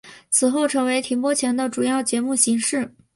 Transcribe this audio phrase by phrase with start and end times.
[0.31, 2.89] 此后成为停播前的主要节目形式。